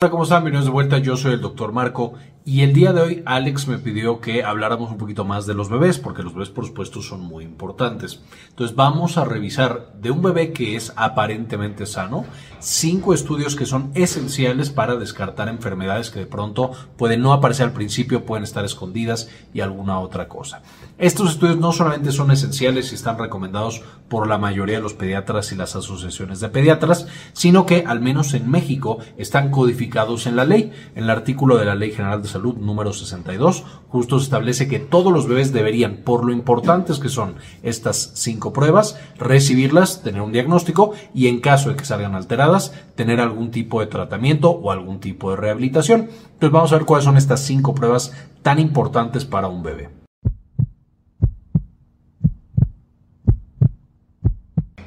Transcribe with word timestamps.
Hola, 0.00 0.12
¿cómo 0.12 0.22
están? 0.22 0.44
Bienvenidos 0.44 0.66
de 0.66 0.70
vuelta. 0.70 0.98
Yo 0.98 1.16
soy 1.16 1.32
el 1.32 1.40
doctor 1.40 1.72
Marco 1.72 2.14
y 2.48 2.62
el 2.62 2.72
día 2.72 2.94
de 2.94 3.02
hoy 3.02 3.22
Alex 3.26 3.68
me 3.68 3.76
pidió 3.76 4.22
que 4.22 4.42
habláramos 4.42 4.90
un 4.90 4.96
poquito 4.96 5.22
más 5.22 5.44
de 5.44 5.52
los 5.52 5.68
bebés 5.68 5.98
porque 5.98 6.22
los 6.22 6.32
bebés 6.32 6.48
por 6.48 6.64
supuesto 6.64 7.02
son 7.02 7.20
muy 7.20 7.44
importantes. 7.44 8.22
Entonces 8.48 8.74
vamos 8.74 9.18
a 9.18 9.26
revisar 9.26 9.92
de 10.00 10.10
un 10.10 10.22
bebé 10.22 10.54
que 10.54 10.74
es 10.74 10.94
aparentemente 10.96 11.84
sano 11.84 12.24
cinco 12.58 13.12
estudios 13.12 13.54
que 13.54 13.66
son 13.66 13.90
esenciales 13.94 14.70
para 14.70 14.96
descartar 14.96 15.48
enfermedades 15.48 16.08
que 16.08 16.20
de 16.20 16.26
pronto 16.26 16.72
pueden 16.96 17.20
no 17.20 17.34
aparecer 17.34 17.66
al 17.66 17.72
principio, 17.74 18.24
pueden 18.24 18.44
estar 18.44 18.64
escondidas 18.64 19.28
y 19.52 19.60
alguna 19.60 20.00
otra 20.00 20.26
cosa. 20.26 20.62
Estos 20.96 21.32
estudios 21.32 21.58
no 21.58 21.72
solamente 21.72 22.12
son 22.12 22.30
esenciales 22.30 22.90
y 22.90 22.94
están 22.94 23.18
recomendados 23.18 23.82
por 24.08 24.26
la 24.26 24.38
mayoría 24.38 24.76
de 24.76 24.82
los 24.82 24.94
pediatras 24.94 25.52
y 25.52 25.54
las 25.54 25.76
asociaciones 25.76 26.40
de 26.40 26.48
pediatras, 26.48 27.06
sino 27.34 27.66
que 27.66 27.84
al 27.86 28.00
menos 28.00 28.32
en 28.32 28.50
México 28.50 28.98
están 29.18 29.50
codificados 29.50 30.26
en 30.26 30.34
la 30.34 30.46
ley. 30.46 30.72
En 30.94 31.04
el 31.04 31.10
artículo 31.10 31.58
de 31.58 31.66
la 31.66 31.74
Ley 31.74 31.92
General 31.92 32.22
de 32.22 32.28
Salud 32.28 32.37
número 32.42 32.92
62, 32.92 33.64
justo 33.88 34.18
se 34.18 34.24
establece 34.24 34.68
que 34.68 34.78
todos 34.78 35.12
los 35.12 35.26
bebés 35.26 35.52
deberían, 35.52 35.98
por 36.04 36.24
lo 36.24 36.32
importantes 36.32 36.98
que 36.98 37.08
son 37.08 37.36
estas 37.62 38.12
cinco 38.14 38.52
pruebas, 38.52 38.98
recibirlas, 39.18 40.02
tener 40.02 40.22
un 40.22 40.32
diagnóstico 40.32 40.92
y 41.14 41.28
en 41.28 41.40
caso 41.40 41.70
de 41.70 41.76
que 41.76 41.84
salgan 41.84 42.14
alteradas, 42.14 42.72
tener 42.94 43.20
algún 43.20 43.50
tipo 43.50 43.80
de 43.80 43.86
tratamiento 43.86 44.50
o 44.50 44.70
algún 44.70 45.00
tipo 45.00 45.30
de 45.30 45.36
rehabilitación. 45.36 46.08
Entonces 46.32 46.50
vamos 46.52 46.72
a 46.72 46.76
ver 46.76 46.86
cuáles 46.86 47.04
son 47.04 47.16
estas 47.16 47.40
cinco 47.40 47.74
pruebas 47.74 48.12
tan 48.42 48.58
importantes 48.58 49.24
para 49.24 49.48
un 49.48 49.62
bebé. 49.62 49.97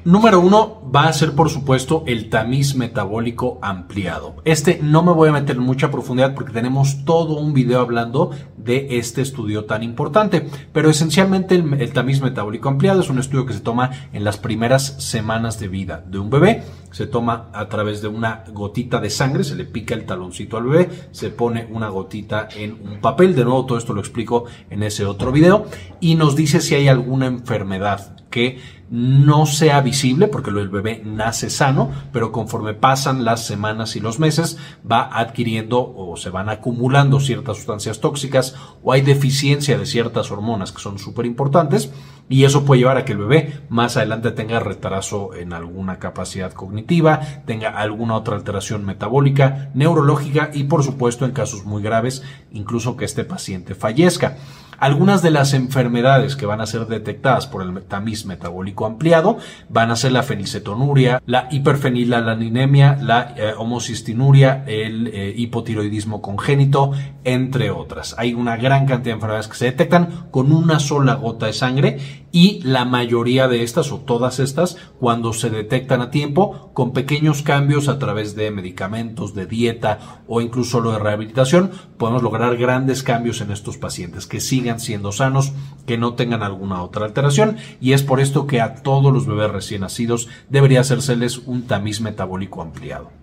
Número 0.04 0.40
uno 0.40 0.82
va 0.94 1.08
a 1.08 1.14
ser, 1.14 1.34
por 1.34 1.52
supuesto, 1.52 2.04
el 2.08 2.30
tamiz 2.30 2.74
metabólico 2.74 3.60
ampliado. 3.62 4.38
Este 4.46 4.80
no 4.82 5.04
me 5.04 5.12
voy 5.12 5.30
a 5.30 5.32
meter 5.32 5.58
en 5.58 5.62
mucha 5.62 5.92
profundidad 5.92 6.34
porque 6.34 6.54
tenemos 6.54 7.06
todo 7.06 7.36
un 7.36 7.54
video 7.54 7.82
hablando 7.82 8.32
de 8.58 8.98
este 8.98 9.22
estudio 9.22 9.66
tan 9.66 9.84
importante. 9.84 10.48
Pero 10.74 10.90
esencialmente 10.90 11.54
el, 11.54 11.94
tamiz 11.94 12.20
metabólico 12.20 12.68
ampliado 12.68 13.02
es 13.02 13.12
un 13.12 13.20
estudio 13.20 13.46
que 13.46 13.54
se 13.54 13.60
toma 13.60 13.92
en 14.12 14.24
las 14.24 14.38
primeras 14.38 14.96
semanas 15.04 15.60
de 15.60 15.68
vida 15.68 16.04
de 16.08 16.18
un 16.18 16.32
bebé. 16.32 16.64
Se 16.90 17.06
toma 17.06 17.50
a 17.54 17.70
través 17.70 18.02
de 18.02 18.08
una 18.08 18.44
gotita 18.52 19.00
de 19.00 19.12
sangre, 19.12 19.44
se 19.44 19.56
le 19.56 19.66
pica 19.66 19.94
el 19.94 20.08
taloncito 20.08 20.58
al 20.58 20.64
bebé, 20.64 20.90
se 21.12 21.30
pone 21.30 21.68
una 21.70 21.90
gotita 21.90 22.48
en 22.56 22.72
un 22.72 23.02
papel. 23.02 23.36
De 23.36 23.44
nuevo, 23.44 23.68
todo 23.68 23.78
esto 23.78 23.94
lo 23.94 24.02
explico 24.02 24.46
en 24.72 24.82
ese 24.82 25.06
otro 25.06 25.32
video. 25.32 25.68
Y 26.00 26.16
nos 26.16 26.36
dice 26.36 26.60
si 26.60 26.74
hay 26.74 26.88
alguna 26.88 27.28
enfermedad 27.28 28.18
que 28.32 28.81
no 28.92 29.46
sea 29.46 29.80
visible 29.80 30.28
porque 30.28 30.50
el 30.50 30.68
bebé 30.68 31.02
nace 31.06 31.50
sano, 31.50 31.90
pero 32.12 32.34
conforme 32.34 32.74
pasan 32.74 33.24
las 33.24 33.46
semanas 33.46 33.96
y 33.96 34.02
los 34.02 34.20
meses 34.20 34.58
va 34.90 35.18
adquiriendo 35.18 35.94
o 35.96 36.18
se 36.18 36.30
van 36.30 36.50
acumulando 36.50 37.22
ciertas 37.22 37.56
sustancias 37.58 38.02
tóxicas 38.02 38.56
o 38.84 38.92
hay 38.92 39.02
deficiencia 39.02 39.78
de 39.78 39.86
ciertas 39.86 40.30
hormonas 40.30 40.74
que 40.74 40.82
son 40.82 41.00
súper 41.00 41.26
importantes 41.26 41.90
y 42.28 42.44
eso 42.44 42.66
puede 42.66 42.80
llevar 42.80 42.98
a 42.98 43.06
que 43.06 43.14
el 43.14 43.20
bebé 43.20 43.62
más 43.70 43.96
adelante 43.96 44.32
tenga 44.32 44.60
retraso 44.60 45.36
en 45.36 45.54
alguna 45.54 45.98
capacidad 45.98 46.52
cognitiva, 46.52 47.22
tenga 47.46 47.70
alguna 47.70 48.16
otra 48.16 48.36
alteración 48.36 48.84
metabólica, 48.84 49.72
neurológica 49.74 50.52
y 50.54 50.66
por 50.66 50.84
supuesto 50.84 51.24
en 51.24 51.32
casos 51.32 51.64
muy 51.64 51.82
graves 51.82 52.24
incluso 52.52 52.98
que 52.98 53.06
este 53.06 53.24
paciente 53.24 53.74
fallezca. 53.74 54.38
Algunas 54.82 55.22
de 55.22 55.30
las 55.30 55.54
enfermedades 55.54 56.36
que 56.36 56.48
van 56.48 56.60
a 56.60 56.66
ser 56.66 56.88
detectadas 56.88 57.46
por 57.46 57.62
el 57.62 57.84
tamiz 57.84 58.26
metabólico 58.26 58.88
ampliado 58.88 59.38
van 59.70 59.92
a 59.92 59.96
ser 59.96 60.12
la 60.12 60.24
fenicetonuria, 60.24 61.22
la 61.28 61.48
hiperfenilalanemia, 61.52 62.98
la 63.00 63.36
eh, 63.38 63.54
homocistinuria, 63.56 64.64
el 64.66 65.06
eh, 65.14 65.36
hipotiroidismo 65.38 66.24
congénito, 66.24 66.94
entre 67.24 67.70
otras. 67.70 68.16
Hay 68.18 68.34
una 68.34 68.58
gran 68.58 68.88
cantidad 68.88 69.12
de 69.14 69.18
enfermedades 69.18 69.50
que 69.50 69.58
se 69.58 69.66
detectan 69.66 70.26
con 70.32 70.52
una 70.52 70.80
sola 70.80 71.14
gota 71.14 71.46
de 71.46 71.54
sangre 71.54 72.00
y 72.32 72.62
la 72.64 72.84
mayoría 72.84 73.48
de 73.48 73.62
estas 73.62 73.92
o 73.92 74.00
todas 74.00 74.40
estas 74.40 74.78
cuando 75.00 75.34
se 75.34 75.52
detectan 75.52 76.02
a 76.02 76.10
tiempo 76.10 76.72
con 76.74 76.92
pequeños 76.94 77.44
cambios 77.44 77.88
a 77.88 78.00
través 78.00 78.36
de 78.36 78.50
medicamentos, 78.50 79.36
de 79.36 79.46
dieta 79.46 80.00
o 80.28 80.42
incluso 80.42 80.80
lo 80.80 80.94
de 80.94 81.00
rehabilitación 81.00 81.70
podemos 81.98 82.24
lograr 82.24 82.58
grandes 82.58 83.04
cambios 83.04 83.42
en 83.42 83.52
estos 83.52 83.78
pacientes 83.78 84.26
que 84.26 84.40
sigan 84.40 84.71
siendo 84.80 85.12
sanos, 85.12 85.54
que 85.86 85.98
no 85.98 86.14
tengan 86.14 86.44
alguna 86.44 86.84
otra 86.84 87.06
alteración 87.06 87.58
y 87.80 87.94
es 87.94 88.04
por 88.04 88.20
esto 88.20 88.48
que 88.48 88.62
a 88.62 88.76
todos 88.76 89.12
los 89.12 89.26
bebés 89.26 89.52
recién 89.52 89.82
nacidos 89.82 90.28
debería 90.50 90.82
hacérseles 90.82 91.40
un 91.40 91.64
tamiz 91.64 92.02
metabólico 92.02 92.62
ampliado. 92.62 93.21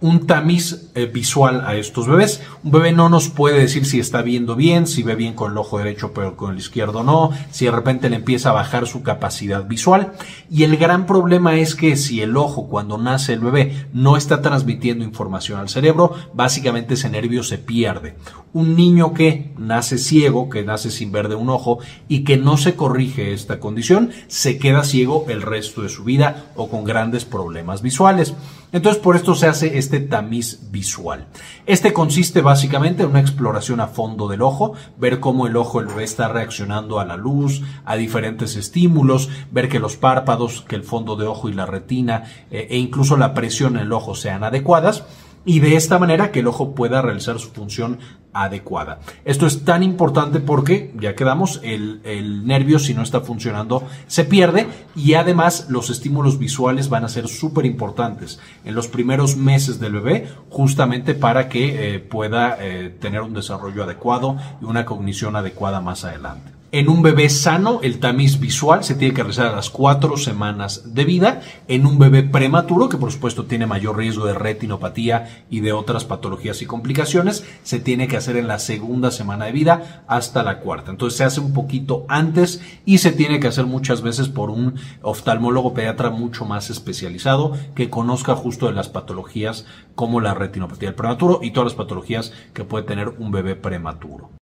Un 0.00 0.26
tamiz 0.26 0.90
eh, 0.94 1.06
visual 1.06 1.62
a 1.66 1.74
estos 1.76 2.06
bebés. 2.06 2.42
Un 2.64 2.70
bebé 2.70 2.92
no 2.92 3.08
nos 3.08 3.28
puede 3.28 3.60
decir 3.60 3.84
si 3.84 4.00
está 4.00 4.22
viendo 4.22 4.56
bien, 4.56 4.86
si 4.86 5.02
ve 5.02 5.14
bien 5.14 5.34
con 5.34 5.52
el 5.52 5.58
ojo 5.58 5.78
derecho 5.78 6.12
pero 6.14 6.36
con 6.36 6.52
el 6.52 6.58
izquierdo 6.58 7.02
no, 7.02 7.30
si 7.50 7.66
de 7.66 7.70
repente 7.70 8.08
le 8.08 8.16
empieza 8.16 8.50
a 8.50 8.54
bajar 8.54 8.86
su 8.86 9.02
capacidad 9.02 9.66
visual. 9.66 10.12
Y 10.50 10.64
el 10.64 10.76
gran 10.76 11.06
problema 11.06 11.56
es 11.56 11.74
que 11.74 11.96
si 11.96 12.22
el 12.22 12.36
ojo 12.36 12.68
cuando 12.68 12.98
nace 12.98 13.34
el 13.34 13.40
bebé 13.40 13.86
no 13.92 14.16
está 14.16 14.42
transmitiendo 14.42 15.04
información 15.04 15.60
al 15.60 15.68
cerebro, 15.68 16.14
básicamente 16.32 16.94
ese 16.94 17.10
nervio 17.10 17.42
se 17.42 17.58
pierde. 17.58 18.16
Un 18.52 18.76
niño 18.76 19.14
que 19.14 19.52
nace 19.58 19.98
ciego, 19.98 20.48
que 20.48 20.64
nace 20.64 20.90
sin 20.90 21.12
ver 21.12 21.28
de 21.28 21.34
un 21.34 21.50
ojo 21.50 21.78
y 22.08 22.24
que 22.24 22.36
no 22.36 22.56
se 22.56 22.74
corrige 22.74 23.32
esta 23.32 23.60
condición, 23.60 24.10
se 24.28 24.58
queda 24.58 24.82
ciego 24.82 25.26
el 25.28 25.42
resto 25.42 25.82
de 25.82 25.88
su 25.88 26.04
vida 26.04 26.46
o 26.56 26.68
con 26.68 26.84
grandes 26.84 27.24
problemas 27.24 27.82
visuales. 27.82 28.34
Entonces 28.72 29.02
por 29.02 29.16
esto 29.16 29.34
se 29.34 29.46
hace 29.46 29.78
este 29.78 30.00
tamiz 30.00 30.70
visual. 30.70 31.26
Este 31.66 31.92
consiste 31.92 32.40
básicamente 32.40 33.02
en 33.02 33.10
una 33.10 33.20
exploración 33.20 33.80
a 33.80 33.88
fondo 33.88 34.28
del 34.28 34.42
ojo, 34.42 34.74
ver 34.98 35.20
cómo 35.20 35.46
el 35.46 35.56
ojo 35.56 35.82
está 36.00 36.28
reaccionando 36.28 37.00
a 37.00 37.04
la 37.04 37.16
luz, 37.16 37.62
a 37.84 37.96
diferentes 37.96 38.56
estímulos, 38.56 39.28
ver 39.50 39.68
que 39.68 39.80
los 39.80 39.96
párpados, 39.96 40.62
que 40.62 40.76
el 40.76 40.84
fondo 40.84 41.16
de 41.16 41.26
ojo 41.26 41.48
y 41.48 41.52
la 41.52 41.66
retina 41.66 42.24
eh, 42.50 42.68
e 42.70 42.78
incluso 42.78 43.16
la 43.16 43.34
presión 43.34 43.76
en 43.76 43.82
el 43.82 43.92
ojo 43.92 44.14
sean 44.14 44.44
adecuadas 44.44 45.04
y 45.44 45.60
de 45.60 45.76
esta 45.76 45.98
manera 45.98 46.30
que 46.30 46.40
el 46.40 46.46
ojo 46.46 46.74
pueda 46.74 47.02
realizar 47.02 47.38
su 47.38 47.50
función 47.50 47.98
adecuada. 48.32 49.00
Esto 49.24 49.46
es 49.46 49.64
tan 49.64 49.82
importante 49.82 50.40
porque, 50.40 50.92
ya 51.00 51.14
quedamos, 51.14 51.60
el, 51.64 52.00
el, 52.04 52.46
nervio 52.46 52.78
si 52.78 52.94
no 52.94 53.02
está 53.02 53.20
funcionando 53.22 53.82
se 54.06 54.24
pierde 54.24 54.68
y 54.94 55.14
además 55.14 55.66
los 55.68 55.90
estímulos 55.90 56.38
visuales 56.38 56.88
van 56.88 57.04
a 57.04 57.08
ser 57.08 57.26
súper 57.26 57.66
importantes 57.66 58.38
en 58.64 58.74
los 58.74 58.88
primeros 58.88 59.36
meses 59.36 59.80
del 59.80 59.94
bebé 59.94 60.28
justamente 60.48 61.14
para 61.14 61.48
que 61.48 61.94
eh, 61.94 61.98
pueda 61.98 62.56
eh, 62.60 62.90
tener 63.00 63.22
un 63.22 63.34
desarrollo 63.34 63.82
adecuado 63.82 64.36
y 64.60 64.64
una 64.64 64.84
cognición 64.84 65.34
adecuada 65.34 65.80
más 65.80 66.04
adelante. 66.04 66.59
En 66.72 66.88
un 66.88 67.02
bebé 67.02 67.28
sano, 67.30 67.80
el 67.82 67.98
tamiz 67.98 68.38
visual 68.38 68.84
se 68.84 68.94
tiene 68.94 69.12
que 69.12 69.22
realizar 69.22 69.46
a 69.46 69.56
las 69.56 69.70
cuatro 69.70 70.16
semanas 70.16 70.94
de 70.94 71.04
vida. 71.04 71.40
En 71.66 71.84
un 71.84 71.98
bebé 71.98 72.22
prematuro, 72.22 72.88
que 72.88 72.96
por 72.96 73.10
supuesto 73.10 73.46
tiene 73.46 73.66
mayor 73.66 73.96
riesgo 73.96 74.24
de 74.24 74.34
retinopatía 74.34 75.44
y 75.50 75.62
de 75.62 75.72
otras 75.72 76.04
patologías 76.04 76.62
y 76.62 76.66
complicaciones, 76.66 77.44
se 77.64 77.80
tiene 77.80 78.06
que 78.06 78.16
hacer 78.16 78.36
en 78.36 78.46
la 78.46 78.60
segunda 78.60 79.10
semana 79.10 79.46
de 79.46 79.52
vida 79.52 80.04
hasta 80.06 80.44
la 80.44 80.60
cuarta. 80.60 80.92
Entonces 80.92 81.18
se 81.18 81.24
hace 81.24 81.40
un 81.40 81.54
poquito 81.54 82.06
antes 82.08 82.62
y 82.84 82.98
se 82.98 83.10
tiene 83.10 83.40
que 83.40 83.48
hacer 83.48 83.66
muchas 83.66 84.00
veces 84.00 84.28
por 84.28 84.48
un 84.48 84.76
oftalmólogo 85.02 85.74
pediatra 85.74 86.10
mucho 86.10 86.44
más 86.44 86.70
especializado 86.70 87.52
que 87.74 87.90
conozca 87.90 88.36
justo 88.36 88.66
de 88.66 88.74
las 88.74 88.88
patologías 88.88 89.66
como 89.96 90.20
la 90.20 90.34
retinopatía 90.34 90.90
del 90.90 90.94
prematuro 90.94 91.40
y 91.42 91.50
todas 91.50 91.72
las 91.72 91.74
patologías 91.74 92.32
que 92.54 92.62
puede 92.62 92.84
tener 92.84 93.08
un 93.18 93.32
bebé 93.32 93.56
prematuro. 93.56 94.39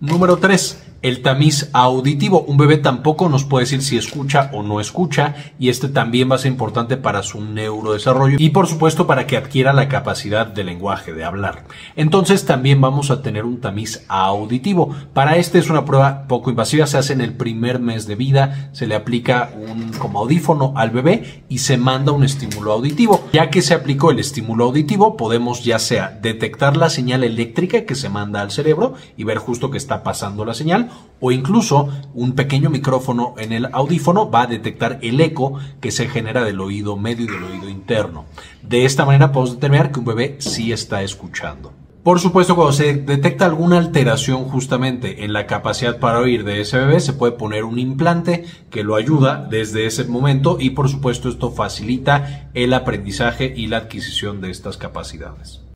Número 0.00 0.36
3 0.36 0.76
el 1.02 1.22
tamiz 1.22 1.70
auditivo. 1.72 2.40
Un 2.42 2.56
bebé 2.56 2.76
tampoco 2.76 3.28
nos 3.28 3.44
puede 3.44 3.64
decir 3.64 3.82
si 3.82 3.96
escucha 3.96 4.50
o 4.52 4.62
no 4.62 4.80
escucha 4.80 5.34
y 5.58 5.68
este 5.68 5.88
también 5.88 6.30
va 6.30 6.34
a 6.36 6.38
ser 6.38 6.50
importante 6.50 6.96
para 6.96 7.22
su 7.22 7.40
neurodesarrollo 7.40 8.36
y 8.38 8.50
por 8.50 8.66
supuesto 8.66 9.06
para 9.06 9.26
que 9.26 9.36
adquiera 9.36 9.72
la 9.72 9.88
capacidad 9.88 10.46
de 10.46 10.64
lenguaje, 10.64 11.12
de 11.12 11.24
hablar. 11.24 11.64
Entonces 11.96 12.44
también 12.44 12.80
vamos 12.80 13.10
a 13.10 13.22
tener 13.22 13.44
un 13.44 13.60
tamiz 13.60 14.04
auditivo. 14.08 14.94
Para 15.12 15.36
este 15.36 15.58
es 15.58 15.70
una 15.70 15.84
prueba 15.84 16.26
poco 16.26 16.50
invasiva, 16.50 16.86
se 16.86 16.98
hace 16.98 17.12
en 17.12 17.20
el 17.20 17.34
primer 17.34 17.78
mes 17.78 18.06
de 18.06 18.16
vida, 18.16 18.70
se 18.72 18.86
le 18.86 18.94
aplica 18.94 19.50
un 19.56 19.92
como 19.92 20.20
audífono 20.20 20.72
al 20.76 20.90
bebé 20.90 21.44
y 21.48 21.58
se 21.58 21.76
manda 21.76 22.12
un 22.12 22.24
estímulo 22.24 22.72
auditivo. 22.72 23.28
Ya 23.32 23.50
que 23.50 23.62
se 23.62 23.74
aplicó 23.74 24.10
el 24.10 24.18
estímulo 24.18 24.64
auditivo, 24.64 25.16
podemos 25.16 25.64
ya 25.64 25.78
sea 25.78 26.18
detectar 26.20 26.76
la 26.76 26.90
señal 26.90 27.22
eléctrica 27.22 27.84
que 27.84 27.94
se 27.94 28.08
manda 28.08 28.40
al 28.40 28.50
cerebro 28.50 28.94
y 29.16 29.24
ver 29.24 29.38
justo 29.38 29.70
que 29.70 29.78
está 29.78 30.02
pasando 30.02 30.44
la 30.44 30.54
señal 30.54 30.87
o 31.20 31.32
incluso 31.32 31.88
un 32.14 32.32
pequeño 32.32 32.70
micrófono 32.70 33.34
en 33.38 33.52
el 33.52 33.66
audífono 33.72 34.30
va 34.30 34.42
a 34.42 34.46
detectar 34.46 34.98
el 35.02 35.20
eco 35.20 35.54
que 35.80 35.90
se 35.90 36.08
genera 36.08 36.44
del 36.44 36.60
oído 36.60 36.96
medio 36.96 37.24
y 37.24 37.28
del 37.28 37.44
oído 37.44 37.68
interno. 37.68 38.24
De 38.62 38.84
esta 38.84 39.04
manera 39.04 39.32
podemos 39.32 39.54
determinar 39.54 39.92
que 39.92 40.00
un 40.00 40.06
bebé 40.06 40.36
sí 40.38 40.72
está 40.72 41.02
escuchando. 41.02 41.72
Por 42.08 42.20
supuesto, 42.20 42.54
cuando 42.54 42.72
se 42.72 42.94
detecta 42.94 43.44
alguna 43.44 43.76
alteración 43.76 44.44
justamente 44.44 45.24
en 45.24 45.34
la 45.34 45.46
capacidad 45.46 45.98
para 45.98 46.20
oír 46.20 46.42
de 46.42 46.62
ese 46.62 46.78
bebé, 46.78 47.00
se 47.00 47.12
puede 47.12 47.32
poner 47.32 47.64
un 47.64 47.78
implante 47.78 48.46
que 48.70 48.82
lo 48.82 48.94
ayuda 48.94 49.46
desde 49.50 49.84
ese 49.84 50.04
momento 50.04 50.56
y 50.58 50.70
por 50.70 50.88
supuesto 50.88 51.28
esto 51.28 51.50
facilita 51.50 52.48
el 52.54 52.72
aprendizaje 52.72 53.52
y 53.54 53.66
la 53.66 53.78
adquisición 53.78 54.40
de 54.40 54.50
estas 54.50 54.78
capacidades. 54.78 55.67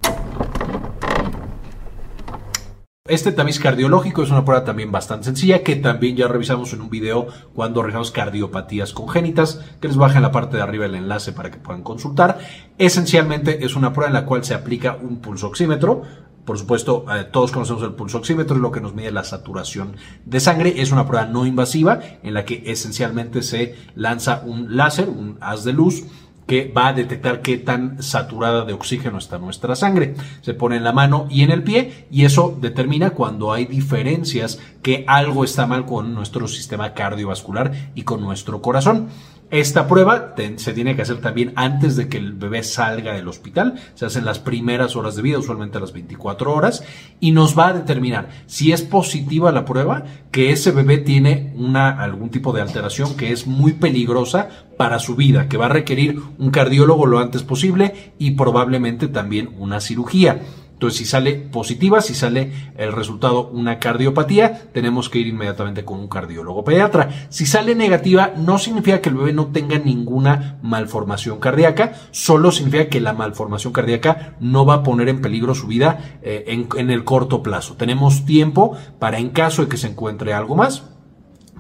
Este 3.09 3.33
tamiz 3.33 3.59
cardiológico 3.59 4.23
es 4.23 4.31
una 4.31 4.45
prueba 4.45 4.65
también 4.65 4.93
bastante 4.93 5.25
sencilla 5.25 5.65
que 5.65 5.75
también 5.75 6.15
ya 6.15 6.29
revisamos 6.29 6.73
en 6.73 6.83
un 6.83 6.89
video 6.89 7.27
cuando 7.53 7.83
revisamos 7.83 8.13
cardiopatías 8.13 8.93
congénitas, 8.93 9.61
que 9.81 9.89
les 9.89 9.97
baja 9.97 10.19
en 10.19 10.23
la 10.23 10.31
parte 10.31 10.57
de 10.57 10.63
arriba 10.63 10.87
el 10.87 10.95
enlace 10.95 11.33
para 11.33 11.51
que 11.51 11.59
puedan 11.59 11.83
consultar. 11.83 12.39
Esencialmente 12.79 13.65
es 13.65 13.75
una 13.75 13.93
prueba 13.93 14.07
en 14.07 14.15
la 14.15 14.25
cual 14.25 14.45
se 14.45 14.55
aplica 14.55 14.99
un 15.03 15.21
pulso 15.21 15.49
oxímetro. 15.49 16.03
Por 16.45 16.57
supuesto, 16.59 17.05
eh, 17.13 17.25
todos 17.25 17.51
conocemos 17.51 17.83
el 17.83 17.95
pulso 17.95 18.19
oxímetro, 18.19 18.55
es 18.55 18.63
lo 18.63 18.71
que 18.71 18.81
nos 18.81 18.95
mide 18.95 19.11
la 19.11 19.25
saturación 19.25 19.97
de 20.25 20.39
sangre. 20.39 20.81
Es 20.81 20.93
una 20.93 21.05
prueba 21.05 21.27
no 21.27 21.45
invasiva 21.45 21.99
en 22.23 22.35
la 22.35 22.45
que 22.45 22.63
esencialmente 22.67 23.43
se 23.43 23.75
lanza 23.97 24.45
un 24.47 24.77
láser, 24.77 25.09
un 25.09 25.39
haz 25.41 25.65
de 25.65 25.73
luz, 25.73 26.05
que 26.47 26.71
va 26.77 26.89
a 26.89 26.93
detectar 26.93 27.41
qué 27.41 27.59
tan 27.59 28.03
saturada 28.03 28.65
de 28.65 28.73
oxígeno 28.73 29.19
está 29.19 29.39
nuestra 29.39 29.77
sangre. 29.77 30.15
Se 30.41 30.55
pone 30.55 30.77
en 30.77 30.85
la 30.85 30.93
mano 30.93 31.27
y 31.31 31.43
en 31.43 31.51
el 31.51 31.63
pie 31.63 32.07
y 32.11 32.25
eso 32.25 32.57
determina 32.61 33.11
cuando 33.11 33.53
hay 33.53 33.67
diferencias 33.67 34.59
que 34.83 35.05
algo 35.07 35.45
está 35.45 35.67
mal 35.67 35.87
con 35.87 36.15
nuestro 36.15 36.49
sistema 36.49 36.95
cardiovascular 36.95 37.73
y 37.95 38.03
con 38.03 38.21
nuestro 38.21 38.61
corazón. 38.61 39.09
Esta 39.53 39.87
prueba 39.87 40.35
se 40.57 40.73
tiene 40.73 40.97
que 40.97 41.03
hacer 41.03 41.19
también 41.19 41.53
antes 41.57 41.95
de 41.95 42.09
que 42.09 42.17
el 42.17 42.33
bebé 42.33 42.63
salga 42.63 43.13
del 43.13 43.29
hospital. 43.29 43.75
Se 43.93 44.07
hace 44.07 44.21
en 44.21 44.25
las 44.25 44.39
primeras 44.39 44.97
horas 44.97 45.15
de 45.15 45.21
vida, 45.21 45.39
usualmente 45.39 45.77
a 45.77 45.81
las 45.83 45.93
24 45.93 46.55
horas, 46.55 46.83
y 47.21 47.33
nos 47.33 47.57
va 47.57 47.69
a 47.69 47.73
determinar 47.75 48.31
si 48.47 48.73
es 48.73 48.81
positiva 48.81 49.53
la 49.53 49.67
prueba, 49.67 50.05
que 50.31 50.53
ese 50.53 50.71
bebé 50.71 50.97
tiene 50.97 51.53
una, 51.55 51.91
algún 51.91 52.31
tipo 52.31 52.55
de 52.55 52.63
alteración 52.63 53.15
que 53.15 53.31
es 53.31 53.47
muy 53.47 53.75
peligrosa 53.75 54.49
para 54.79 54.99
su 54.99 55.17
vida, 55.17 55.51
que 55.51 55.59
va 55.59 55.67
a 55.67 55.69
requerir 55.69 56.19
un 56.39 56.51
cardiólogo 56.51 57.05
lo 57.05 57.19
antes 57.19 57.43
posible 57.43 58.15
y 58.19 58.31
probablemente 58.31 59.07
también 59.07 59.51
una 59.59 59.83
cirugía. 59.83 60.41
Entonces, 60.83 60.99
si 60.99 61.05
sale 61.05 61.35
positiva, 61.35 62.01
si 62.01 62.13
sale 62.13 62.51
el 62.77 62.91
resultado 62.91 63.47
una 63.51 63.79
cardiopatía, 63.79 64.73
tenemos 64.73 65.09
que 65.09 65.21
ir 65.21 65.29
inmediatamente 65.29 65.85
con 65.85 66.01
un 66.01 66.09
cardiólogo 66.09 66.65
pediatra. 66.65 67.29
Si 67.29 67.47
sale 67.47 67.77
negativa, 67.77 68.33
no 68.37 68.59
significa 68.59 69.01
que 69.01 69.11
el 69.11 69.15
bebé 69.15 69.33
no 69.33 69.47
tenga 69.53 69.79
ninguna 69.79 70.59
malformación 70.61 71.39
cardíaca, 71.39 71.93
solo 72.11 72.51
significa 72.51 72.89
que 72.89 73.01
la 73.01 73.13
malformación 73.13 73.73
cardíaca 73.73 74.35
no 74.41 74.67
va 74.67 74.75
a 74.75 74.83
poner 74.83 75.09
en 75.09 75.21
peligro 75.21 75.55
su 75.55 75.69
vida 75.69 76.19
eh, 76.21 76.47
en, 76.49 76.67
en 76.77 76.91
el 76.91 77.05
corto 77.05 77.45
plazo. 77.45 77.77
Tenemos 77.77 78.27
tiempo 78.27 78.77
para, 78.99 79.21
en 79.21 79.31
caso 79.31 79.63
de 79.63 79.69
que 79.69 79.77
se 79.77 79.87
encuentre 79.87 80.35
algo 80.35 80.57
más, 80.57 80.83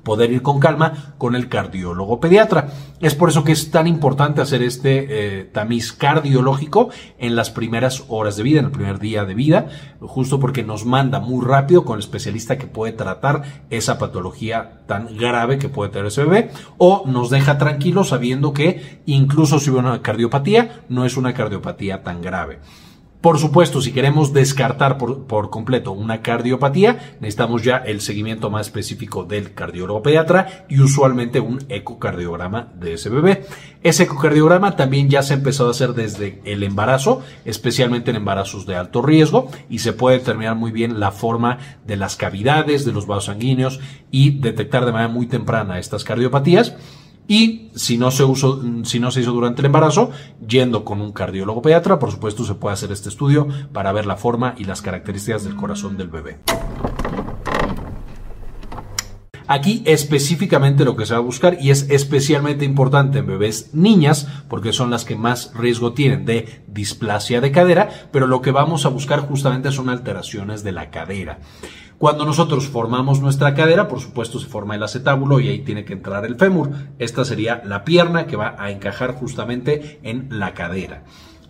poder 0.02 0.32
ir 0.32 0.42
con 0.42 0.60
calma 0.60 1.14
con 1.18 1.34
el 1.34 1.48
cardiólogo 1.48 2.20
pediatra. 2.20 2.68
Es 3.00 3.14
por 3.14 3.28
eso 3.28 3.44
que 3.44 3.52
es 3.52 3.70
tan 3.70 3.86
importante 3.86 4.40
hacer 4.40 4.62
este 4.62 5.40
eh, 5.40 5.44
tamiz 5.44 5.92
cardiológico 5.92 6.90
en 7.18 7.36
las 7.36 7.50
primeras 7.50 8.04
horas 8.08 8.36
de 8.36 8.42
vida, 8.42 8.60
en 8.60 8.66
el 8.66 8.70
primer 8.70 8.98
día 8.98 9.24
de 9.24 9.34
vida, 9.34 9.68
justo 10.00 10.38
porque 10.40 10.62
nos 10.62 10.84
manda 10.84 11.20
muy 11.20 11.44
rápido 11.44 11.84
con 11.84 11.94
el 11.94 12.00
especialista 12.00 12.58
que 12.58 12.66
puede 12.66 12.92
tratar 12.92 13.42
esa 13.70 13.98
patología 13.98 14.82
tan 14.86 15.16
grave 15.16 15.58
que 15.58 15.68
puede 15.68 15.90
tener 15.90 16.06
ese 16.06 16.24
bebé, 16.24 16.50
o 16.78 17.04
nos 17.06 17.30
deja 17.30 17.58
tranquilos 17.58 18.08
sabiendo 18.08 18.52
que 18.52 19.00
incluso 19.06 19.58
si 19.58 19.70
hubiera 19.70 19.88
una 19.88 20.02
cardiopatía, 20.02 20.82
no 20.88 21.04
es 21.04 21.16
una 21.16 21.34
cardiopatía 21.34 22.02
tan 22.02 22.22
grave. 22.22 22.60
Por 23.22 23.38
supuesto, 23.38 23.80
si 23.80 23.92
queremos 23.92 24.32
descartar 24.32 24.98
por, 24.98 25.48
completo 25.48 25.92
una 25.92 26.22
cardiopatía, 26.22 27.16
necesitamos 27.20 27.62
ya 27.62 27.76
el 27.76 28.00
seguimiento 28.00 28.50
más 28.50 28.66
específico 28.66 29.22
del 29.22 29.54
cardiólogo 29.54 30.02
pediatra 30.02 30.66
y 30.68 30.80
usualmente 30.80 31.38
un 31.38 31.60
ecocardiograma 31.68 32.72
de 32.74 32.94
ese 32.94 33.10
bebé. 33.10 33.46
Ese 33.84 34.02
ecocardiograma 34.02 34.74
también 34.74 35.08
ya 35.08 35.22
se 35.22 35.34
ha 35.34 35.36
empezado 35.36 35.68
a 35.68 35.70
hacer 35.70 35.94
desde 35.94 36.40
el 36.44 36.64
embarazo, 36.64 37.22
especialmente 37.44 38.10
en 38.10 38.16
embarazos 38.16 38.66
de 38.66 38.74
alto 38.74 39.02
riesgo, 39.02 39.48
y 39.70 39.78
se 39.78 39.92
puede 39.92 40.18
determinar 40.18 40.56
muy 40.56 40.72
bien 40.72 40.98
la 40.98 41.12
forma 41.12 41.58
de 41.86 41.96
las 41.96 42.16
cavidades, 42.16 42.84
de 42.84 42.90
los 42.90 43.06
vasos 43.06 43.26
sanguíneos 43.26 43.78
y 44.10 44.40
detectar 44.40 44.84
de 44.84 44.90
manera 44.90 45.12
muy 45.12 45.28
temprana 45.28 45.78
estas 45.78 46.02
cardiopatías. 46.02 46.74
Y 47.28 47.70
si 47.74 47.98
no, 47.98 48.10
se 48.10 48.24
hizo 48.24 49.32
durante 49.32 49.60
el 49.62 49.66
embarazo, 49.66 50.10
yendo 50.46 50.84
con 50.84 51.00
un 51.00 51.12
cardiólogo 51.12 51.62
pediatra, 51.62 51.98
por 51.98 52.10
supuesto 52.10 52.44
se 52.44 52.54
puede 52.54 52.74
hacer 52.74 52.92
este 52.92 53.08
estudio 53.08 53.48
para 53.72 53.92
ver 53.92 54.06
la 54.06 54.16
forma 54.16 54.54
y 54.58 54.64
las 54.64 54.82
características 54.82 55.44
del 55.44 55.56
corazón 55.56 55.96
del 55.96 56.08
bebé. 56.08 56.38
Aquí 59.46 59.82
específicamente 59.84 60.84
lo 60.84 60.96
que 60.96 61.04
se 61.04 61.12
va 61.12 61.18
a 61.18 61.22
buscar 61.22 61.58
y 61.60 61.70
es 61.70 61.90
especialmente 61.90 62.64
importante 62.64 63.18
en 63.18 63.26
bebés 63.26 63.74
niñas 63.74 64.26
porque 64.48 64.72
son 64.72 64.90
las 64.90 65.04
que 65.04 65.16
más 65.16 65.52
riesgo 65.54 65.92
tienen 65.92 66.24
de 66.24 66.62
displasia 66.68 67.40
de 67.40 67.52
cadera, 67.52 68.08
pero 68.12 68.26
lo 68.26 68.40
que 68.40 68.50
vamos 68.50 68.86
a 68.86 68.88
buscar 68.88 69.20
justamente 69.20 69.70
son 69.70 69.90
alteraciones 69.90 70.62
de 70.62 70.72
la 70.72 70.90
cadera. 70.90 71.40
Cuando 71.98 72.24
nosotros 72.24 72.66
formamos 72.68 73.20
nuestra 73.20 73.54
cadera, 73.54 73.88
por 73.88 74.00
supuesto 74.00 74.38
se 74.38 74.46
forma 74.46 74.74
el 74.74 74.82
acetábulo 74.82 75.40
y 75.40 75.48
ahí 75.48 75.60
tiene 75.60 75.84
que 75.84 75.92
entrar 75.92 76.24
el 76.24 76.36
fémur. 76.36 76.70
Esta 76.98 77.24
sería 77.24 77.62
la 77.64 77.84
pierna 77.84 78.26
que 78.26 78.36
va 78.36 78.56
a 78.58 78.70
encajar 78.70 79.14
justamente 79.14 80.00
en 80.02 80.26
la 80.30 80.54
cadera. 80.54 81.04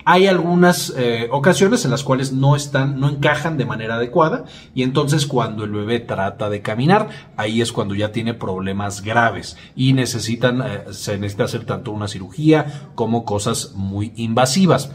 Hay 0.05 0.27
algunas 0.27 0.93
eh, 0.97 1.29
ocasiones 1.31 1.85
en 1.85 1.93
las 1.93 2.03
cuales 2.03 2.33
no 2.33 2.57
están, 2.57 2.99
no 2.99 3.09
encajan 3.09 3.57
de 3.57 3.67
manera 3.67 3.97
adecuada 3.97 4.45
y 4.75 4.83
entonces 4.83 5.27
cuando 5.27 5.65
el 5.65 5.71
bebé 5.71 6.01
trata 6.01 6.51
de 6.51 6.61
caminar, 6.61 7.09
ahí 7.37 7.61
es 7.61 7.73
cuando 7.73 7.95
ya 7.95 8.11
tiene 8.11 8.35
problemas 8.35 9.03
graves 9.03 9.57
y 9.77 9.93
necesitan, 9.93 10.61
eh, 10.63 10.85
se 10.91 11.19
necesita 11.19 11.45
hacer 11.45 11.65
tanto 11.65 11.93
una 11.93 12.09
cirugía 12.09 12.91
como 12.97 13.25
cosas 13.25 13.75
muy 13.77 14.13
invasivas 14.17 14.91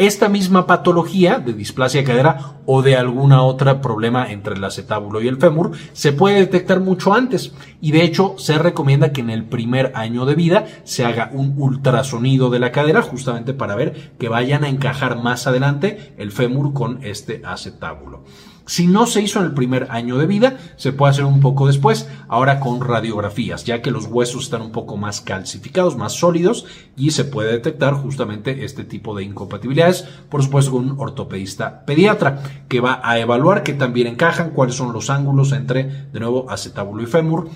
esta 0.00 0.30
misma 0.30 0.66
patología 0.66 1.38
de 1.38 1.52
displasia 1.52 2.00
de 2.00 2.06
cadera 2.06 2.54
o 2.64 2.80
de 2.80 2.96
alguna 2.96 3.42
otra 3.42 3.82
problema 3.82 4.32
entre 4.32 4.54
el 4.54 4.64
acetábulo 4.64 5.20
y 5.20 5.28
el 5.28 5.36
fémur 5.36 5.72
se 5.92 6.12
puede 6.12 6.38
detectar 6.38 6.80
mucho 6.80 7.12
antes 7.12 7.52
y 7.82 7.92
de 7.92 8.02
hecho 8.02 8.34
se 8.38 8.56
recomienda 8.56 9.12
que 9.12 9.20
en 9.20 9.28
el 9.28 9.44
primer 9.44 9.92
año 9.94 10.24
de 10.24 10.34
vida 10.34 10.64
se 10.84 11.04
haga 11.04 11.30
un 11.34 11.54
ultrasonido 11.58 12.48
de 12.48 12.60
la 12.60 12.72
cadera 12.72 13.02
justamente 13.02 13.52
para 13.52 13.76
ver 13.76 14.12
que 14.18 14.30
vayan 14.30 14.64
a 14.64 14.70
encajar 14.70 15.22
más 15.22 15.46
adelante 15.46 16.14
el 16.16 16.32
fémur 16.32 16.72
con 16.72 17.04
este 17.04 17.42
acetábulo. 17.44 18.24
Si 18.70 18.86
no 18.86 19.06
se 19.06 19.20
hizo 19.20 19.40
en 19.40 19.46
el 19.46 19.52
primer 19.52 19.88
año 19.90 20.16
de 20.16 20.28
vida, 20.28 20.56
se 20.76 20.92
puede 20.92 21.10
hacer 21.10 21.24
un 21.24 21.40
poco 21.40 21.66
después, 21.66 22.08
ahora 22.28 22.60
con 22.60 22.80
radiografías, 22.80 23.64
ya 23.64 23.82
que 23.82 23.90
los 23.90 24.06
huesos 24.06 24.44
están 24.44 24.62
un 24.62 24.70
poco 24.70 24.96
más 24.96 25.20
calcificados, 25.20 25.96
más 25.96 26.12
sólidos, 26.12 26.66
y 26.96 27.10
se 27.10 27.24
puede 27.24 27.50
detectar 27.50 27.94
justamente 27.94 28.64
este 28.64 28.84
tipo 28.84 29.16
de 29.16 29.24
incompatibilidades, 29.24 30.02
por 30.28 30.44
supuesto 30.44 30.70
con 30.70 30.88
un 30.88 31.00
ortopedista 31.00 31.84
pediatra, 31.84 32.44
que 32.68 32.78
va 32.78 33.00
a 33.02 33.18
evaluar 33.18 33.64
que 33.64 33.72
también 33.72 34.06
encajan, 34.06 34.50
cuáles 34.50 34.76
son 34.76 34.92
los 34.92 35.10
ángulos 35.10 35.50
entre, 35.50 36.06
de 36.12 36.20
nuevo, 36.20 36.48
acetábulo 36.48 37.02
y 37.02 37.06
fémur, 37.06 37.50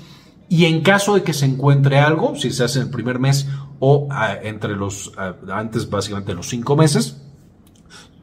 y 0.48 0.64
en 0.64 0.80
caso 0.80 1.14
de 1.14 1.22
que 1.22 1.32
se 1.32 1.46
encuentre 1.46 2.00
algo, 2.00 2.34
si 2.34 2.50
se 2.50 2.64
hace 2.64 2.80
en 2.80 2.86
el 2.86 2.90
primer 2.90 3.20
mes 3.20 3.46
o 3.78 4.08
ah, 4.10 4.34
entre 4.42 4.74
los, 4.74 5.12
ah, 5.16 5.36
antes 5.52 5.88
básicamente 5.88 6.34
los 6.34 6.48
cinco 6.48 6.74
meses, 6.74 7.23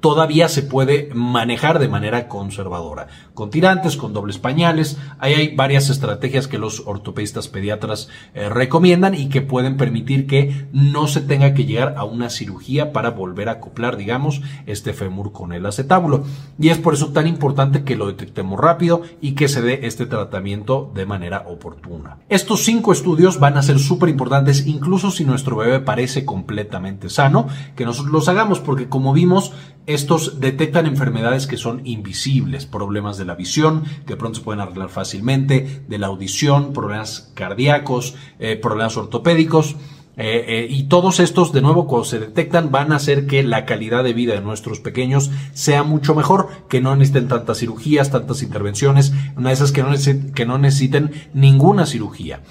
todavía 0.02 0.50
se 0.50 0.64
puede 0.64 1.10
manejar 1.14 1.80
de 1.80 1.88
manera 1.88 2.28
conservadora. 2.28 3.08
Con 3.34 3.52
tirantes, 3.52 3.96
con 3.96 4.14
dobles 4.14 4.40
pañales, 4.40 4.98
ahí 5.20 5.34
hay 5.34 5.56
varias 5.56 5.90
estrategias 5.90 6.48
que 6.48 6.58
los 6.58 6.84
ortopedistas 6.86 7.48
pediatras 7.48 8.10
eh, 8.34 8.50
recomiendan 8.50 9.14
y 9.14 9.30
que 9.30 9.42
pueden 9.42 9.78
permitir 9.78 10.28
que 10.28 10.68
no 10.74 11.08
se 11.08 11.22
tenga 11.22 11.54
que 11.54 11.66
llegar 11.66 11.96
a 11.98 12.04
una 12.04 12.30
cirugía 12.30 12.92
para 12.92 13.12
volver 13.12 13.48
a 13.48 13.54
acoplar, 13.54 13.96
digamos, 13.96 14.42
este 14.66 14.94
fémur 14.94 15.32
con 15.32 15.54
el 15.54 15.66
acetábulo. 15.66 16.26
Y 16.60 16.70
es 16.70 16.80
por 16.80 16.96
eso 16.96 17.14
tan 17.14 17.28
importante 17.28 17.84
que 17.84 17.96
lo 17.96 18.08
detectemos 18.08 18.60
rápido 18.60 19.04
y 19.22 19.34
que 19.34 19.48
se 19.48 19.62
dé 19.62 19.82
este 19.84 20.08
tratamiento 20.08 20.92
de 20.96 21.06
manera 21.06 21.46
oportuna. 21.48 22.18
Estos 22.28 22.64
cinco 22.64 22.92
estudios 22.92 23.40
van 23.40 23.56
a 23.58 23.64
ser 23.64 23.78
súper 23.78 24.10
importantes, 24.10 24.66
incluso 24.66 25.12
si 25.12 25.26
nuestro 25.26 25.58
bebé 25.58 25.80
parece 25.80 26.26
completamente 26.26 27.10
sano, 27.10 27.48
que 27.76 27.86
nosotros 27.86 28.12
los 28.12 28.28
hagamos, 28.28 28.60
porque 28.60 28.90
como 28.90 29.14
vimos, 29.14 29.54
estos 29.94 30.40
detectan 30.40 30.86
enfermedades 30.86 31.48
que 31.48 31.58
son 31.58 31.82
invisibles, 31.86 32.66
problemas 32.66 33.18
de 33.18 33.26
la 33.26 33.36
visión, 33.36 33.84
que 34.06 34.16
pronto 34.16 34.40
se 34.40 34.46
pueden 34.46 34.62
arreglar 34.62 34.90
fácilmente, 34.90 35.84
de 35.88 35.98
la 35.98 36.08
audición, 36.08 36.74
problemas 36.74 37.32
cardíacos, 37.34 38.16
eh, 38.40 38.56
problemas 38.56 38.98
ortopédicos. 38.98 39.76
Eh, 40.18 40.46
eh, 40.48 40.68
y 40.70 40.84
todos 40.84 41.20
estos, 41.20 41.54
de 41.54 41.62
nuevo, 41.62 41.88
cuando 41.88 42.06
se 42.06 42.20
detectan, 42.20 42.70
van 42.70 42.92
a 42.92 42.98
hacer 42.98 43.28
que 43.28 43.44
la 43.44 43.66
calidad 43.66 44.04
de 44.04 44.14
vida 44.14 44.34
de 44.34 44.42
nuestros 44.42 44.80
pequeños 44.80 45.32
sea 45.54 45.84
mucho 45.84 46.16
mejor, 46.16 46.50
que 46.68 46.82
no 46.82 46.96
necesiten 46.96 47.28
tantas 47.28 47.60
cirugías, 47.60 48.12
tantas 48.12 48.44
intervenciones, 48.44 49.14
una 49.38 49.50
de 49.50 49.56
esas 49.56 49.72
que 49.72 49.84
no, 49.84 49.90
que 50.36 50.46
no 50.46 50.58
necesiten 50.58 51.12
ninguna 51.34 51.86
cirugía. 51.86 52.42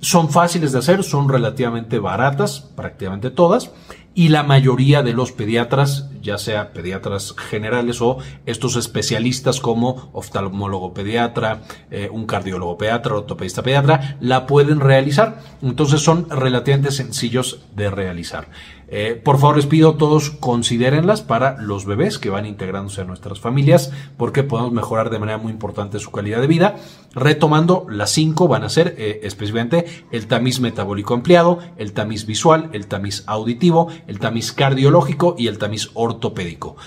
Son 0.00 0.30
fáciles 0.30 0.72
de 0.72 0.78
hacer, 0.78 1.02
son 1.02 1.28
relativamente 1.28 1.98
baratas, 1.98 2.60
prácticamente 2.60 3.30
todas, 3.30 3.72
y 4.14 4.28
la 4.28 4.42
mayoría 4.42 5.02
de 5.02 5.12
los 5.12 5.32
pediatras, 5.32 6.08
ya 6.28 6.38
sea 6.38 6.72
pediatras 6.72 7.34
generales 7.36 8.00
o 8.00 8.18
estos 8.46 8.76
especialistas 8.76 9.60
como 9.60 10.10
oftalmólogo 10.12 10.92
pediatra, 10.92 11.62
eh, 11.90 12.08
un 12.12 12.26
cardiólogo 12.26 12.76
pediatra, 12.76 13.14
ortopedista 13.14 13.62
pediatra, 13.62 14.16
la 14.20 14.46
pueden 14.46 14.80
realizar. 14.80 15.40
Entonces 15.62 16.00
son 16.00 16.28
relativamente 16.30 16.92
sencillos 16.92 17.60
de 17.74 17.90
realizar. 17.90 18.48
Eh, 18.90 19.20
por 19.22 19.38
favor, 19.38 19.56
les 19.56 19.66
pido 19.66 19.90
a 19.90 19.96
todos 19.98 20.30
considérenlas 20.30 21.20
para 21.20 21.60
los 21.60 21.84
bebés 21.84 22.18
que 22.18 22.30
van 22.30 22.46
integrándose 22.46 23.02
a 23.02 23.04
nuestras 23.04 23.38
familias 23.38 23.92
porque 24.16 24.42
podemos 24.42 24.72
mejorar 24.72 25.10
de 25.10 25.18
manera 25.18 25.36
muy 25.36 25.52
importante 25.52 25.98
su 25.98 26.10
calidad 26.10 26.40
de 26.40 26.46
vida. 26.46 26.76
Retomando, 27.14 27.86
las 27.90 28.10
cinco 28.10 28.48
van 28.48 28.64
a 28.64 28.70
ser 28.70 28.94
eh, 28.96 29.20
específicamente 29.24 29.84
el 30.10 30.26
tamiz 30.26 30.60
metabólico 30.60 31.12
ampliado, 31.12 31.58
el 31.76 31.92
tamiz 31.92 32.24
visual, 32.24 32.70
el 32.72 32.86
tamiz 32.86 33.24
auditivo, 33.26 33.88
el 34.06 34.18
tamiz 34.18 34.52
cardiológico 34.52 35.34
y 35.36 35.48
el 35.48 35.58
tamiz 35.58 35.90
ortopédico. 35.92 36.17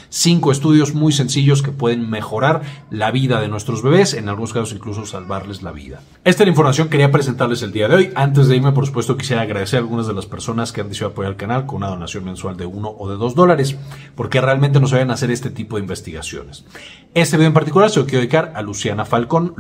Cinco 0.10 0.52
estudios 0.52 0.94
muy 0.94 1.12
sencillos 1.12 1.62
que 1.62 1.72
pueden 1.72 2.10
mejorar 2.10 2.62
la 2.90 3.12
vida 3.12 3.42
de 3.42 3.48
nuestros 3.48 3.82
bebés, 3.82 4.14
en 4.14 4.30
algunos 4.30 4.54
casos 4.54 4.74
incluso 4.74 5.06
salvarles 5.06 5.64
la 5.64 5.72
vida. 5.72 6.02
Esta 6.24 6.44
es 6.44 6.48
la 6.48 6.52
información 6.52 6.88
que 6.88 6.92
quería 6.92 7.12
presentarles 7.12 7.62
el 7.64 7.72
día 7.72 7.88
de 7.88 7.96
hoy. 7.96 8.12
Antes 8.16 8.48
de 8.48 8.56
irme, 8.56 8.72
por 8.72 8.86
supuesto, 8.86 9.18
quisiera 9.18 9.42
agradecer 9.42 9.78
a 9.78 9.82
algunas 9.82 10.08
de 10.08 10.14
las 10.14 10.26
personas 10.26 10.72
que 10.72 10.82
han 10.82 10.90
decidido 10.90 11.10
apoyar 11.10 11.32
el 11.32 11.38
canal 11.38 11.66
con 11.66 11.78
una 11.78 11.88
donación 11.88 12.26
mensual 12.26 12.58
de 12.58 12.66
uno 12.66 12.90
o 12.90 13.10
de 13.10 13.18
dos 13.18 13.36
dólares, 13.36 13.78
porque 14.16 14.42
realmente 14.42 14.80
nos 14.80 14.92
vayan 14.92 15.12
a 15.12 15.16
hacer 15.16 15.32
este 15.32 15.50
tipo 15.50 15.78
de 15.78 15.82
investigaciones. 15.82 16.66
Este 17.14 17.38
video 17.38 17.48
en 17.48 17.54
particular 17.54 17.90
se 17.90 18.00
lo 18.00 18.06
quiero 18.06 18.20
dedicar 18.20 18.54
a 18.56 18.62
Luciana 18.62 19.06
Falcón, 19.06 19.54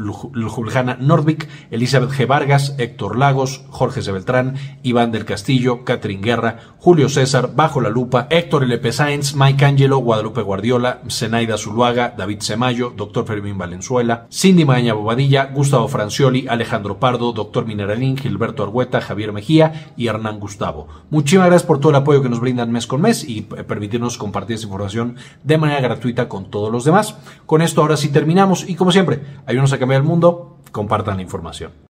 Juliana 0.82 0.98
Nordvik, 1.00 1.48
Elizabeth 1.70 2.12
G. 2.12 2.28
Vargas, 2.28 2.76
Héctor 2.78 3.18
Lagos, 3.18 3.64
Jorge 3.70 4.02
C. 4.02 4.12
Beltrán, 4.12 4.56
Iván 4.84 5.12
del 5.12 5.26
Castillo, 5.26 5.84
Catherine 5.84 6.22
Guerra, 6.22 6.58
Julio 6.78 7.10
César, 7.10 7.52
Bajo 7.56 7.82
la 7.82 7.90
Lupa, 7.90 8.28
Héctor 8.30 8.64
L.P. 8.64 8.92
Sáenz, 8.92 9.36
Mike 9.36 9.51
Angelo, 9.62 9.98
Guadalupe 10.00 10.42
Guardiola, 10.42 11.02
Zenaida 11.10 11.58
Zuluaga, 11.58 12.14
David 12.18 12.40
Semayo, 12.40 12.94
Dr. 12.96 13.26
Fermín 13.26 13.58
Valenzuela, 13.58 14.28
Cindy 14.32 14.66
Maña 14.66 14.94
Bobadilla, 14.94 15.46
Gustavo 15.46 15.88
Francioli, 15.88 16.48
Alejandro 16.48 17.00
Pardo, 17.00 17.34
Dr. 17.34 17.66
Mineralín, 17.66 18.18
Gilberto 18.18 18.64
Argueta, 18.64 19.02
Javier 19.02 19.34
Mejía 19.34 19.94
y 19.98 20.08
Hernán 20.08 20.40
Gustavo. 20.40 20.88
Muchísimas 21.10 21.48
gracias 21.48 21.68
por 21.68 21.80
todo 21.80 21.90
el 21.90 21.98
apoyo 21.98 22.22
que 22.22 22.30
nos 22.30 22.40
brindan 22.40 22.72
mes 22.72 22.88
con 22.88 23.02
mes 23.02 23.28
y 23.28 23.42
permitirnos 23.42 24.18
compartir 24.18 24.56
esta 24.56 24.68
información 24.68 25.18
de 25.44 25.58
manera 25.58 25.82
gratuita 25.82 26.30
con 26.30 26.50
todos 26.50 26.72
los 26.72 26.86
demás. 26.86 27.18
Con 27.46 27.62
esto 27.62 27.82
ahora 27.82 27.98
sí 27.98 28.10
terminamos 28.10 28.68
y 28.68 28.76
como 28.76 28.92
siempre, 28.92 29.22
ayúdanos 29.46 29.74
a 29.74 29.80
cambiar 29.80 30.02
el 30.02 30.08
mundo, 30.08 30.58
compartan 30.72 31.18
la 31.18 31.24
información. 31.24 31.91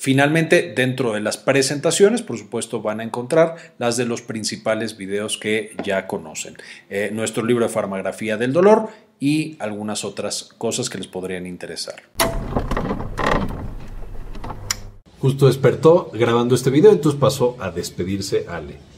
Finalmente, 0.00 0.72
dentro 0.74 1.12
de 1.12 1.20
las 1.20 1.36
presentaciones, 1.36 2.22
por 2.22 2.38
supuesto, 2.38 2.80
van 2.80 3.00
a 3.00 3.04
encontrar 3.04 3.56
las 3.76 3.98
de 3.98 4.06
los 4.06 4.22
principales 4.22 4.96
videos 4.96 5.36
que 5.36 5.76
ya 5.84 6.06
conocen. 6.06 6.56
Eh, 6.88 7.10
nuestro 7.12 7.44
libro 7.44 7.66
de 7.66 7.70
farmagrafía 7.70 8.38
del 8.38 8.54
dolor 8.54 8.88
y 9.18 9.56
algunas 9.58 10.06
otras 10.06 10.54
cosas 10.56 10.88
que 10.88 10.96
les 10.96 11.06
podrían 11.06 11.46
interesar. 11.46 11.96
Justo 15.18 15.48
despertó 15.48 16.10
grabando 16.14 16.54
este 16.54 16.70
video, 16.70 16.92
entonces 16.92 17.20
pasó 17.20 17.58
a 17.60 17.70
despedirse 17.70 18.46
Ale. 18.48 18.89